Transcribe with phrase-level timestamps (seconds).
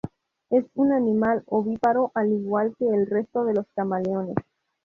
[0.49, 4.33] Es un animal ovíparo, al igual que el resto de los camaleones.